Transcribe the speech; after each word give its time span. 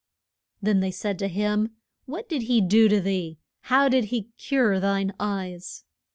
Then 0.63 0.79
they 0.79 0.89
said 0.89 1.19
to 1.19 1.27
him, 1.27 1.75
What 2.07 2.27
did 2.27 2.41
he 2.41 2.59
do 2.59 2.89
to 2.89 2.99
thee? 2.99 3.37
How 3.65 3.87
did 3.87 4.05
he 4.05 4.31
cure 4.39 4.79
thine 4.79 5.13
eyes? 5.19 5.83